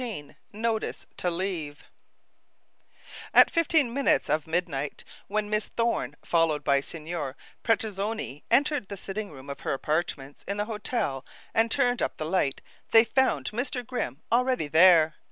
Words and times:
XVIII 0.01 0.35
NOTICE 0.51 1.05
TO 1.15 1.29
LEAVE 1.29 1.83
At 3.35 3.51
fifteen 3.51 3.93
minutes 3.93 4.29
of 4.31 4.47
midnight 4.47 5.03
when 5.27 5.47
Miss 5.47 5.67
Thorne, 5.67 6.15
followed 6.25 6.63
by 6.63 6.81
Signor 6.81 7.35
Petrozinni, 7.63 8.41
entered 8.49 8.87
the 8.87 8.97
sitting 8.97 9.29
room 9.29 9.47
of 9.47 9.59
her 9.59 9.73
apartments 9.73 10.43
in 10.47 10.57
the 10.57 10.65
hotel 10.65 11.23
and 11.53 11.69
turned 11.69 12.01
up 12.01 12.17
the 12.17 12.25
light 12.25 12.61
they 12.89 13.03
found 13.03 13.51
Mr. 13.51 13.85
Grimm 13.85 14.23
already 14.31 14.65
there. 14.65 15.13